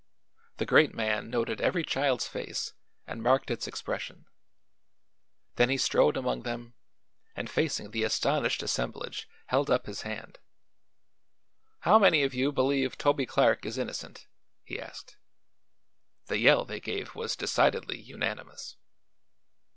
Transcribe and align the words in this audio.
The 0.57 0.65
Great 0.65 0.95
Man 0.95 1.29
noted 1.29 1.61
every 1.61 1.83
child's 1.83 2.27
face 2.27 2.73
and 3.05 3.21
marked 3.21 3.51
its 3.51 3.67
expression. 3.67 4.25
Then 5.57 5.69
he 5.69 5.77
strode 5.77 6.17
among 6.17 6.41
them 6.41 6.73
and 7.35 7.47
facing 7.47 7.91
the 7.91 8.03
astonished 8.03 8.63
assemblage 8.63 9.29
held 9.45 9.69
up 9.69 9.85
his 9.85 10.01
hand. 10.01 10.39
"How 11.81 11.99
many 11.99 12.23
of 12.23 12.33
you 12.33 12.51
believe 12.51 12.97
Toby 12.97 13.27
Clark 13.27 13.63
is 13.63 13.77
innocent?" 13.77 14.25
he 14.63 14.81
asked. 14.81 15.17
The 16.25 16.39
yell 16.39 16.65
they 16.65 16.79
gave 16.79 17.13
was 17.13 17.35
decidedly 17.35 17.99
unanimous. 17.99 18.77